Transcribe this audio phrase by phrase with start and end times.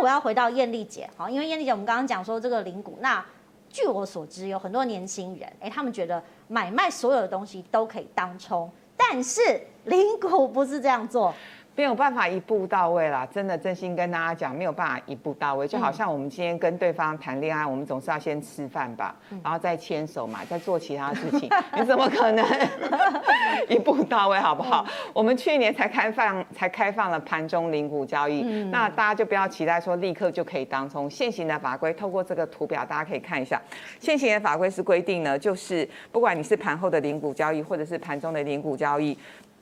[0.00, 3.24] 我要回到艳丽姐，好，因为艳丽姐我们刚刚讲说这个零股，那
[3.68, 9.40] 据我所知有很多年轻人，哎、他们觉得买卖所有的东西都可以当冲，但是
[9.84, 11.34] 零股不是这样做。
[11.78, 15.68] 没有办法一步到位啦，真的真心跟大家讲，没有办法一步到位。
[15.68, 22.44] 就好像我们今天跟对方谈恋爱，我们总是要先吃饭吧，然后再牵手嘛，再做其他事情， 你怎么可能
[23.70, 24.84] 一步到位，好不好？
[25.12, 31.08] 我们去年才开放，才开放了盘中零股交易，那大家就不要期待说立刻就可以当冲。
[31.08, 33.62] 现行的法规，透过这个图表，大家可以看一下，
[34.00, 39.16] 现行的法规是规定呢，就是不管你是盘后的零股交易，或者是盘中的零股交易。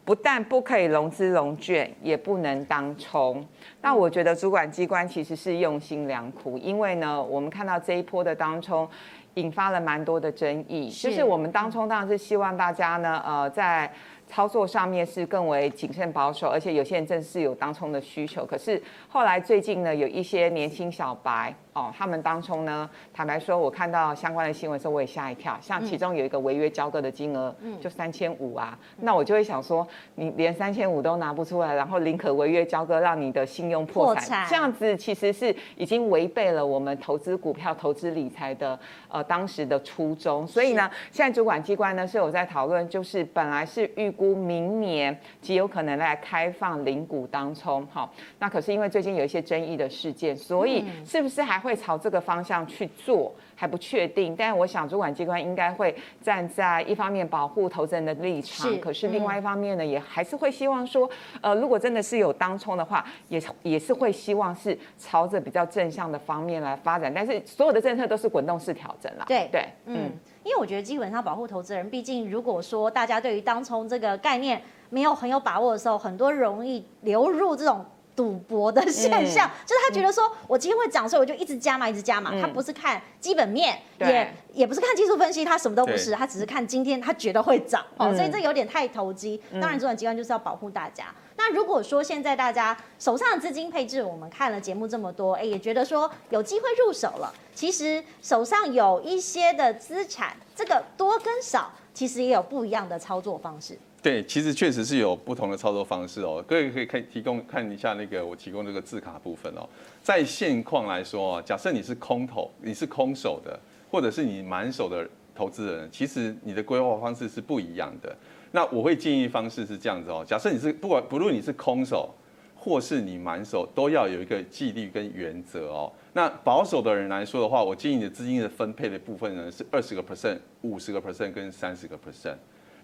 [0.06, 3.44] 不但不可以融资融券，也不能当冲。
[3.82, 8.88] 那我觉得主管机关其实是用心良苦，因为呢，我们看到这一波的当冲
[9.34, 10.88] 引发了蛮多的争议。
[10.88, 13.92] 就是我们当冲当然是希望大家呢，呃，在
[14.28, 18.46] 操作上面是更为谨慎保守，而且有些人正是有当冲的需求。
[18.46, 21.52] 可是后来最近呢，有一些年轻小白。
[21.76, 25.58] 哦，他们当冲呢，坦白说，我看到相关的新闻的时候，我也吓一跳。
[25.60, 38.78] 像其中有一个违约交割的金额，就三千五啊，那我就会想说，你连三千五都拿不出来，然后宁可违约交割，让你的信用破产，这样子其实是已经违背了我们投资股票、投资理财的
[39.10, 40.46] 呃当时的初衷。
[40.46, 55.92] 所以呢，现在主管机关呢是有在讨论，就是本来是预估明年极有可能来开放零股当冲，好，那可是因为最近有一些争议的事件，所以是不是还会朝这个方向去做还不确定，但是我想主管机关应该会
[56.22, 67.12] 站在一方面保护投资人的立场，是可是另外一方面呢，也还是会希望说，呃，如果真的是有当冲的话，也也是会希望是朝着比较正向的方面来发展。
[67.12, 69.24] 但是所有的政策都是滚动式调整啦。
[69.26, 70.12] 对对，嗯，
[70.44, 77.84] 因为我觉得基本上保护投资人，毕竟如果说大家对于当冲这个概念没有很有把握的时候，很多容易流入这种。
[78.16, 82.30] 赌博的现象，嗯、就是他觉得说，我今天会涨，所以我就一直加嘛，一直加嘛。
[82.32, 89.40] 嗯、他不是看基本面，也也不是看技术分析，他什么都不是，他只是看今天他觉得会涨哦，嗯、所以这有点太投机。
[89.52, 91.04] 当然，主管机关就是要保护大家。
[91.08, 97.32] 嗯、那如果说现在大家手上的资金配置，我们看了节目这么多，哎，也觉得说有机会入手了。
[97.54, 103.78] 其实手上有一些的资产，这个多跟少，其实也有不一样的操作方式。
[104.06, 106.40] 对，其实确实是有不同的操作方式哦。
[106.46, 109.68] 各位可以看提供看一下那个我提供这个字卡部分哦。
[110.00, 113.58] 在现况来说，假设你是空头，你是空手的，
[113.90, 118.16] 或者是你满手的投资人，其实你的规划方式是不一样的。
[118.52, 120.24] 那我会建议方式是这样子哦。
[120.24, 122.08] 假设你是不管不论你是空手，
[122.54, 125.92] 或是你满手，都要有一个纪律跟原则哦。
[126.12, 132.36] 那保守的人来说的话，我建议你的资金的分配的部分呢是二十个 percent、五十个 percent 跟三十个 percent。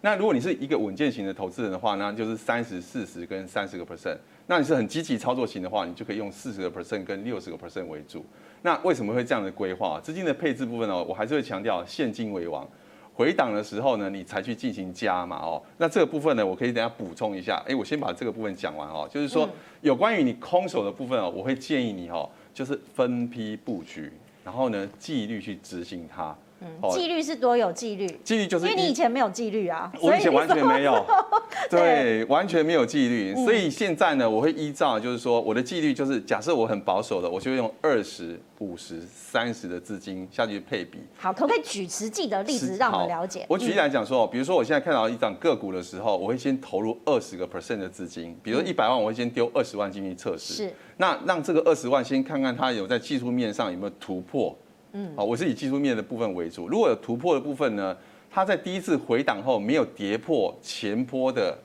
[0.04, 4.16] 那如果你是一个稳健型的投资人的话，那就是三十、四十跟三十个 percent。
[4.48, 8.26] 那你是很积极操作型的话，你就可以用四十个 percent 跟六十个 percent 为主。
[8.62, 10.00] 那为什么会这样的规划？
[10.02, 12.68] 资金的配置部分呢，我还是会强调现金为王。
[13.14, 15.62] 回档的时候呢，你才去进行加码哦。
[15.78, 17.62] 那这个部分呢，我可以等下补充一下。
[17.68, 19.08] 哎，我先把这个部分讲完哦。
[19.08, 19.48] 就是说，
[19.82, 24.10] 有关于你空手的部分哦，我会建议你哦，就是分批布局，
[24.42, 26.36] 然后呢，纪律去执行它。
[26.62, 31.04] 嗯，纪律是多有纪律，纪律就是因为你以前没有纪律啊，我以前完全没有，
[31.68, 40.98] 对，完全没有纪律，所以现在呢，我会依照就是说我的纪律就是假设我很保守的，我就会用二十五十三十的资金下去配比。
[41.16, 43.44] 好，可不可以举实际的例子让我们了解？
[43.48, 54.56] 我举例来讲说，比如说我现在看到一档个股的时候，我会先投入二十个 percent 的资金，比如一百万，我会先丢二十万进去测试，是，那让这个二十万先看看它有在技术面上有没有突破。
[54.92, 56.68] 嗯，好，我是以技术面的部分为主。
[56.68, 57.96] 如果有突破的部分呢，
[58.30, 61.56] 它在第一次回档后没有跌破前坡的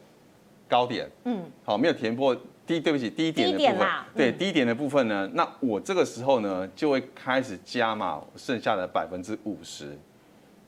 [0.68, 2.36] 高点，嗯，好，没有填破
[2.66, 9.98] 低，对不起，低点的部分，对低点的部分呢，那我这个时候呢就会开始加码剩下的百分之五十。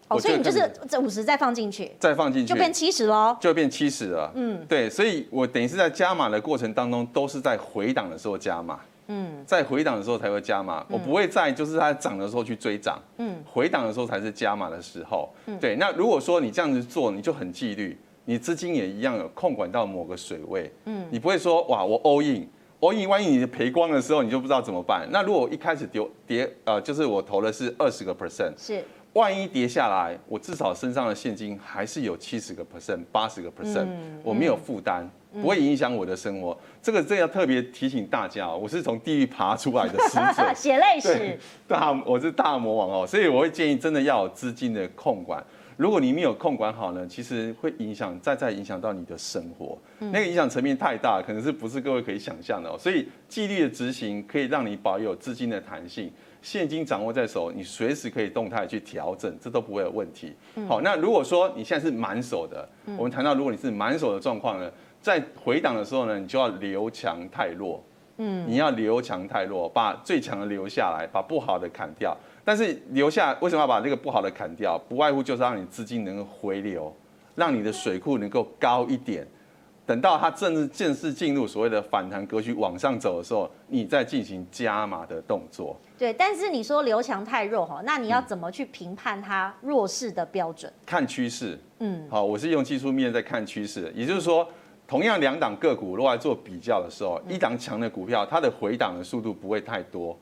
[0.09, 4.31] 哦，所以你就是这五十再放进去，再放进去就变七十喽，就变七十了。
[4.33, 8.79] 嗯，对，所以我等于是在加码的过程当中，都是在回档的时候加码。
[9.09, 12.97] 嗯，在回档的时候才会加码，我不会在就是它涨的时候去追涨。
[13.17, 15.29] 嗯，回档的时候才是加码的时候。
[15.47, 15.75] 嗯，对。
[15.75, 20.71] 那如果说你这样子做，你就很纪律，你资金也一样有控管到某个水位。
[20.85, 25.07] 嗯，你不会说哇，我 all in，all in，万一你赔光的时候，你就不知道怎么办。
[25.11, 28.83] 那如果一开始丢跌，呃，就是我投的是二十个 percent，是。
[29.13, 33.87] 万一跌下来，我至少身上的现金还是有七十个 percent、八十个 percent，
[34.23, 36.57] 我没有负担，不会影响我的生活。
[36.81, 41.37] 这个这要特别提醒大家，我是从地狱爬出来的使者， 血泪史。
[41.67, 45.43] 大，我是大魔王哦，所以我会建议真的要有资金的控管。
[45.77, 52.75] 如果你没有控管好呢，其实会影响再再影响到你的生活，那个影响层面太大，可能是不是各位可以想象的哦。
[52.77, 56.11] 所以纪律的执行可以让你保有资金的弹性，
[56.41, 60.33] 现金掌握在手，你随时可以动态去调整，这都不会有问题。
[60.67, 62.67] 好，那如果说你现在是满手的，
[62.97, 64.69] 我们谈到如果你是满手的状况呢，
[65.01, 67.83] 在回档的时候呢，你就要留强太弱。
[68.21, 72.13] 嗯，你要留强太弱，把最强的留下来，把不好的砍掉。
[72.43, 74.77] 但是留下为什么要把这个不好的砍掉？
[74.89, 76.93] 不外乎就是让你资金能够回流，
[77.35, 79.25] 让你的水库能够高一点。
[79.85, 85.79] 等到它正式正式进入所谓的反弹格局往上走的时候，你再进行加码的动作。
[85.97, 90.69] 对，但是你说留强太弱哈，那你要怎么去评判它弱势的标准？
[90.85, 91.57] 看趋势。
[91.79, 94.45] 嗯，好，我是用技术面在看趋势，也就是说。
[94.89, 100.17] 同样两档个股，如果来做比较的时候，一档强的股票，它的回档的速度不会太多。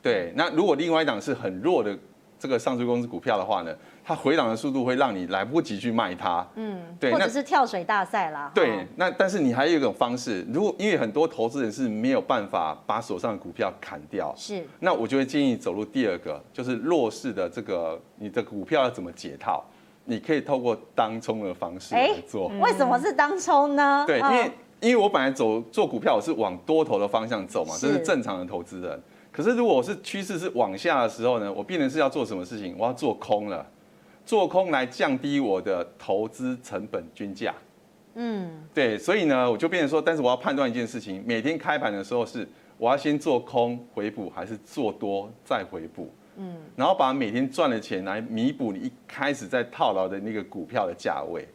[0.00, 1.94] 对，那如果另外一档是很弱的
[2.38, 6.46] 这个上市公司股票的话呢，它回档的速度会让你来不及去卖它。
[6.54, 8.50] 嗯，对，或者是跳水大赛啦。
[8.54, 19.62] 对，那但是你还有一种方式，如果因为很多投资人是没有办法把手上的股票砍掉，是，那我就会建议走入第二个，就是弱势的这个你的股票要怎么解套。
[20.10, 22.48] 你可以透过当冲的方式来做。
[22.60, 24.04] 为什么是当冲呢？
[24.06, 24.50] 对，因为
[24.80, 28.98] 因为我本来走做股票，我是往多头的方向走嘛，这是正常的投资人。
[29.30, 32.74] 可是如果我是趋势是往下的时候呢，我必然是要做什么事情？
[32.78, 33.66] 我要做空了，
[34.24, 37.54] 做空来降低我的投资成本均价。
[38.14, 46.10] 嗯，对，所以呢，我就变成说，但是我要判断一件事情：每天开盘的时候是我要先做空回补，还是做多再回补？
[46.38, 51.46] 嗯，然后把每天赚的钱来弥补你一开始在套牢的那个股票的价位，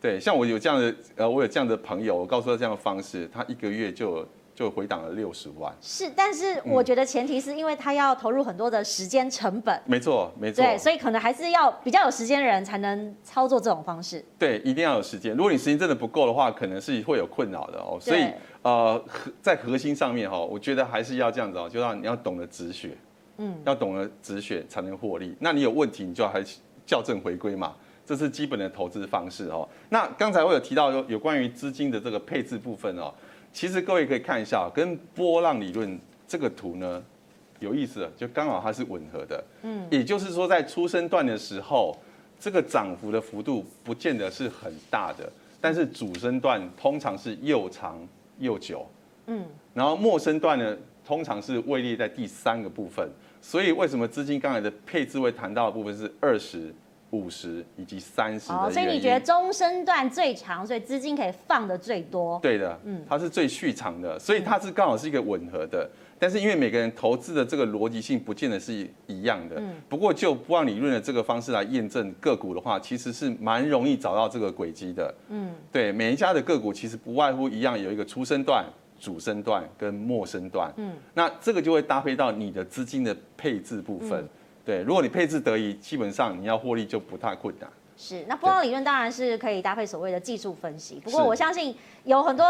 [0.00, 5.74] 对，像我有这样的呃，我有这样的朋友，我告诉他这样的方式，他一个月就就回档了六十万。
[5.80, 9.78] 是，但是我觉得前提是因为他要投入很多的时间成本。
[9.84, 10.64] 没错，没错。
[10.64, 14.24] 对，所以可能还是要比较有时间的人才能操作这种方式。
[14.38, 15.34] 对，一定要有时间。
[15.36, 17.98] 如果你时间真的不够的话，可能是会有困扰的哦。
[18.00, 18.26] 所以
[18.62, 19.02] 呃，
[19.42, 22.90] 在核心上面哈，我觉得还是要这样子哦，就让你要懂得止血。
[23.38, 25.34] 嗯，要懂得止血才能获利。
[25.40, 26.42] 那你有问题，你就要还
[26.86, 27.74] 校正回归嘛，
[28.06, 29.68] 这是基本的投资方式哦。
[29.88, 33.12] 那刚才我有提到说，有关于资金的这个配置部分哦，
[33.52, 35.98] 其实各位可以看一下，跟波浪理论
[36.28, 37.02] 这个图呢
[37.60, 39.42] 有意思，就刚好它是吻合的。
[39.62, 41.96] 嗯，也就是说，在初升段的时候，
[42.38, 48.06] 这个涨幅的幅度不见得是很大的，但是主升段通常是又长
[48.38, 48.86] 又久。
[49.26, 50.76] 嗯，然后末升段呢，
[51.06, 53.08] 通常是位列在第三个部分。
[53.44, 56.74] 所以为什么资金刚才的配置会谈到的部分是二十
[57.10, 58.50] 五十以及三十？
[58.50, 62.40] 哦，所以你觉得中身段最长，所以资金可以放的最多？
[62.42, 65.86] 对的，嗯，它是最续长的，所以它是刚好是一个吻合的。
[66.18, 68.72] 但是因为每个人投资的这个逻辑性不见得是
[69.06, 69.56] 一样的。
[69.58, 69.74] 嗯。
[69.90, 75.14] 不过就波浪理论的这个方式来验证个股的话，其实是蛮容易找到这个轨迹的。
[75.28, 75.52] 嗯。
[75.70, 78.64] 对，每一家的个股其实不外乎一样，有一个出生段。
[78.98, 84.28] 主升段跟末升段，嗯，那这个就会搭配到你的资金的配置部分，嗯、
[84.64, 87.68] 对，如果你配置得宜，基本上你要获利就不太困难。
[87.96, 92.44] 是，那波浪理论当然是可以搭配所谓的技术分析，不过我相信有很多。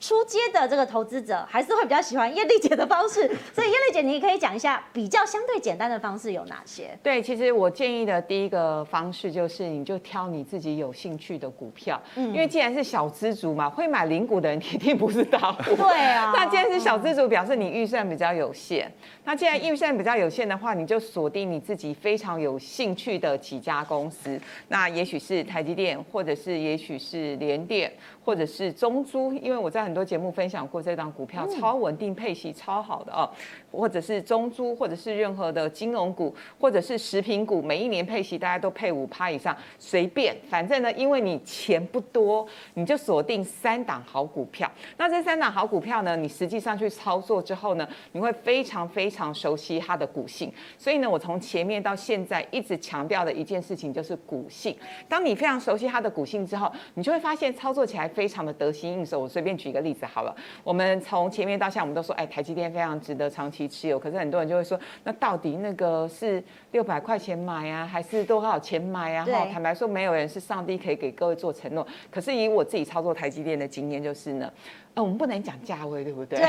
[0.00, 6.96] 初阶的这个投资者还是会比较喜欢叶丽姐的方式， 所以叶丽姐，你可以讲一下比较相对简单的方式有哪些？
[7.02, 16.32] 对，其实我建议的第一个方式就是，你就挑你自己有兴趣的股票，嗯，因为既然是小资族嘛，会买零股的人一定不是大户，对啊。
[16.36, 18.90] 那既然是小资族，表示你预算比较有限。
[19.24, 27.92] 那既然预算比较有限的话，你就锁定你自己非常有兴趣的几家公司，那也许是台积电，或者是也许是联电。
[28.28, 33.26] 或者是中租，因为我在很多节目分享过这档股票，超稳定配息超好的哦。
[33.72, 44.70] 或者是中租，或者是任何的金融股，或者是食品股，每一年配息大家都配五趴以上，随便，反正呢，因为你钱不多，你就锁定三档好股票。
[44.98, 50.52] 那这三档好股票呢，你实际上去操作之后呢，你会非常非常熟悉它的股性。
[50.76, 54.76] 所以呢，我从前面到现在一直强调的一件事情就是股性。
[55.08, 58.06] 当你非常熟悉它的股性之后，你就会发现操作起来。
[58.18, 59.20] 非常的得心应手。
[59.20, 60.34] 我随便举一个例子好了，
[60.64, 63.96] 我们从前面到现在，我们都说，哎，台积电非常值得长期持有。
[63.96, 69.24] 可是很多人就会说，那到底那个是六百块钱买啊，还是多少钱买啊？
[69.24, 71.86] 哈，坦白说，没有人是上帝可以给各位做承诺。
[72.10, 74.52] 可是以我自己操作台积电的经验，就是呢，
[74.94, 76.40] 呃，我们不能讲价位，对不对？
[76.40, 76.48] 对。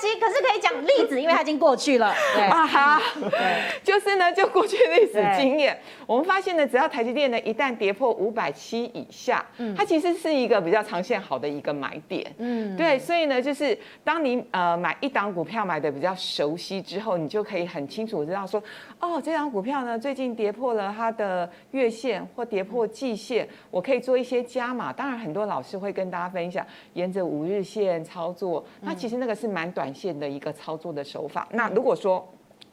[0.00, 2.14] 系，可是可以讲例子，因为它已经过去了。
[2.34, 3.00] 对啊哈，
[3.30, 12.34] 对，就是呢，就过去历史经验，我们发现呢，只要台积电呢一旦跌破五百七以下，嗯，它其实是一个比较长线好的一个买点。
[12.38, 18.62] 嗯，对，所以呢，就是当你呃买一档股票买的比较熟悉之后，你就可以很清楚知道说，
[19.00, 24.92] 哦，这档股票呢最近跌破了它的月线或跌破季线，我可以做一些加码。
[24.92, 31.48] 当然，很多老师会跟大家分享沿着五日线操作，那其实那个是蛮短线的一个操作的手法。
[31.52, 32.26] 那如果说，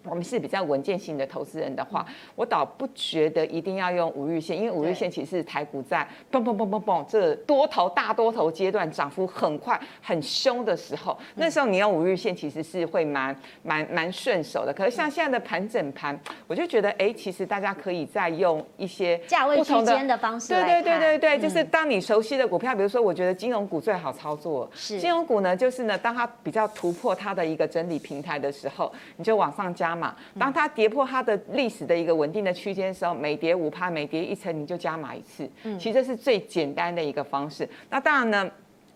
[0.05, 2.05] 我们是比较稳健型的投资人的话，
[2.35, 14.73] 我倒不觉得一定要用五日线，因为五日线其实是台股在蹦蹦蹦蹦蹦这多头大多头阶段涨幅很快很凶的时候，那时候你用五日线其实是会蛮蛮蛮顺手的。
[14.73, 24.99] 可是像现在的盘整盘，我就觉得哎，其实大家可以再用一些价位区间的方式，对对对对对，就是当你熟悉的股票，比如说我觉得金融股最好操作，是。
[24.99, 29.92] 金融股呢，就是呢，当它比较突破它的一个整理平台的时候，你就往上加。
[29.95, 35.49] 嘛，当它跌破它的历史的一个稳定的区间的时候，每跌五趴，每跌一层，你就加码一次。
[35.63, 37.67] 嗯，其实这是最简单的一个方式。
[37.89, 38.51] 那当然呢。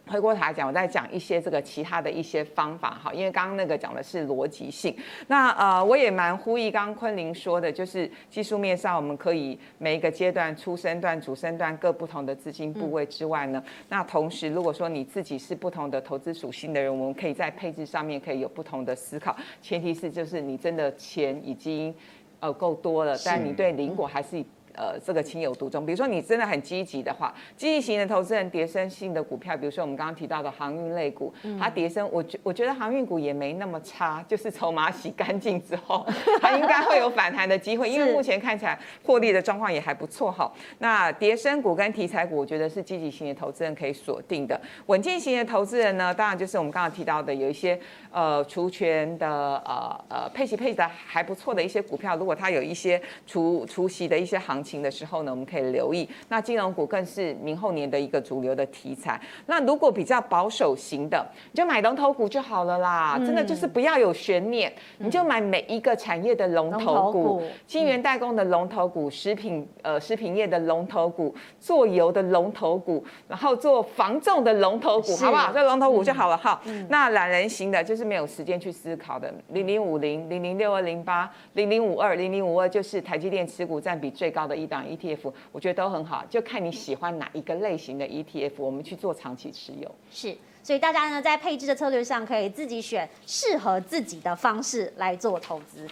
[0.07, 4.95] 回过头来讲，我再讲一些这个其他的一些方法哈，因为刚刚那个讲的是逻辑性，
[5.27, 21.93] 那呃我也蛮呼吁刚刚昆凌说的，就是技术面上我们可以每一个阶段出生段、主升段各不同的资金部位之外呢，那同时如果说你自己是不同的投资属性的人，我们可以在配置上面可以有不同的思考，前提是就是你真的钱已经
[22.39, 24.43] 呃够多了，但你对灵果还是。
[24.77, 25.83] 呃，这个情有独钟。
[25.83, 36.05] 比如说，你真的很积极的话，积极型的投资人，跌升性的股票，比如说我们刚刚提到的航运类股，它跌升，我觉我觉得航运股也没那么差，就是筹码洗干净之后，
[36.39, 40.51] 它应该会有反弹的机会，因为目前看起来获利的状况也还不错哈。
[40.77, 44.61] 那跌升股跟题材股，我觉得是积极型的投资人可以锁定的。
[44.85, 47.79] 稳健型的投资人呢，当然就是我们刚刚提到的有一些
[48.11, 49.27] 呃除权的
[49.65, 54.66] 呃呃配息配的还不错的一些股票，如果它有一些除除息的一些行情。
[54.67, 56.07] 情的时候呢，我们可以留意。
[56.27, 59.19] 那金融股更是明后年的一个主流的题材。
[59.45, 63.15] 那如果比较保守型的，你就买龙头股就好了啦。
[63.17, 75.53] 嗯、真的就是不要有悬念，你就买每一个产业的龙头股，晶圆代工的龙头股，食品呃食品业的龙头股，做油的龙头股，然后做防重的龙头股，好不好？
[75.53, 76.59] 这龙头股就好了哈。
[76.65, 84.56] 嗯、那懒人型的，就是没有时间去思考的，零零五零、零零六二零八、零零五二、零零五二，就是台积电持股占比最高的。
[84.57, 89.93] 一档 ETF，我觉得都很好，就看你喜欢哪一个类型的 ETF，我们去做长期持有。
[90.11, 95.87] 是，所以大家呢在配置的策略上，可以自己选适合自己的方式来做投资。